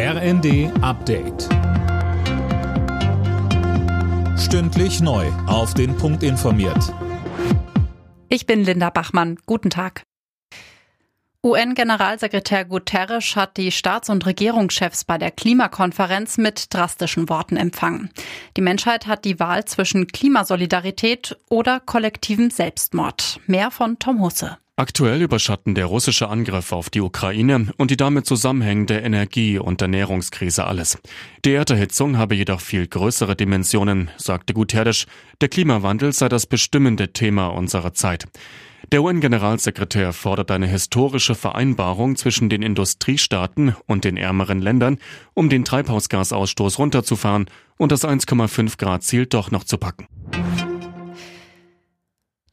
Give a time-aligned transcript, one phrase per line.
[0.00, 1.48] RND Update.
[4.38, 5.26] Stündlich neu.
[5.48, 6.94] Auf den Punkt informiert.
[8.28, 9.40] Ich bin Linda Bachmann.
[9.44, 10.04] Guten Tag.
[11.42, 18.10] UN-Generalsekretär Guterres hat die Staats- und Regierungschefs bei der Klimakonferenz mit drastischen Worten empfangen.
[18.56, 23.40] Die Menschheit hat die Wahl zwischen Klimasolidarität oder kollektivem Selbstmord.
[23.48, 24.58] Mehr von Tom Husse.
[24.78, 30.66] Aktuell überschatten der russische Angriff auf die Ukraine und die damit zusammenhängende Energie- und Ernährungskrise
[30.68, 30.98] alles.
[31.44, 35.06] Die Erderhitzung habe jedoch viel größere Dimensionen, sagte Guterres.
[35.40, 38.26] Der Klimawandel sei das bestimmende Thema unserer Zeit.
[38.92, 44.98] Der UN-Generalsekretär fordert eine historische Vereinbarung zwischen den Industriestaaten und den ärmeren Ländern,
[45.34, 47.46] um den Treibhausgasausstoß runterzufahren
[47.78, 50.06] und das 1,5 Grad Ziel doch noch zu packen.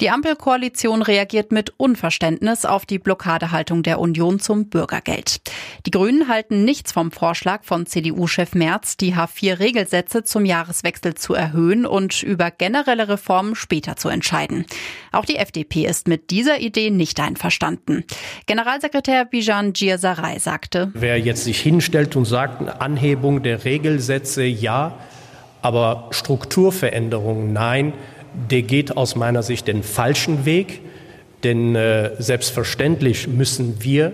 [0.02, 5.40] Die Ampelkoalition reagiert mit Unverständnis auf die Blockadehaltung der Union zum Bürgergeld.
[5.85, 11.85] Die Grünen halten nichts vom Vorschlag von CDU-Chef Merz, die H4-Regelsätze zum Jahreswechsel zu erhöhen
[11.85, 14.66] und über generelle Reformen später zu entscheiden.
[15.13, 18.04] Auch die FDP ist mit dieser Idee nicht einverstanden.
[18.48, 24.98] Generalsekretär Bijan Giersaray sagte, Wer jetzt sich hinstellt und sagt, Anhebung der Regelsätze ja,
[25.62, 27.93] aber Strukturveränderungen nein,
[28.50, 30.82] der geht aus meiner Sicht den falschen Weg.
[31.44, 34.14] Denn äh, selbstverständlich müssen wir,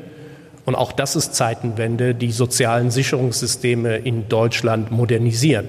[0.65, 5.67] und auch das ist Zeitenwende, die sozialen Sicherungssysteme in Deutschland modernisieren.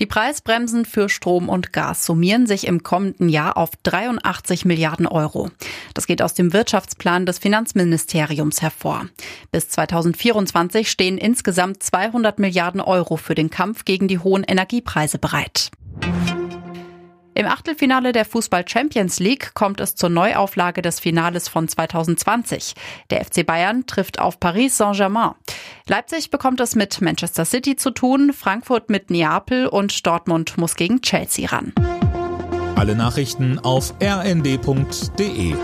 [0.00, 5.50] Die Preisbremsen für Strom und Gas summieren sich im kommenden Jahr auf 83 Milliarden Euro.
[5.94, 9.06] Das geht aus dem Wirtschaftsplan des Finanzministeriums hervor.
[9.52, 15.70] Bis 2024 stehen insgesamt 200 Milliarden Euro für den Kampf gegen die hohen Energiepreise bereit.
[17.36, 22.74] Im Achtelfinale der Fußball Champions League kommt es zur Neuauflage des Finales von 2020.
[23.10, 25.32] Der FC Bayern trifft auf Paris Saint-Germain.
[25.88, 31.02] Leipzig bekommt es mit Manchester City zu tun, Frankfurt mit Neapel und Dortmund muss gegen
[31.02, 31.72] Chelsea ran.
[32.76, 35.54] Alle Nachrichten auf rnd.de